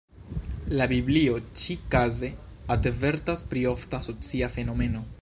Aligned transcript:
La 0.79 0.87
biblio 0.91 1.35
ĉi-kaze 1.63 2.31
avertas 2.79 3.49
pri 3.53 3.67
ofta 3.77 4.05
socia 4.11 4.55
fenomeno. 4.59 5.09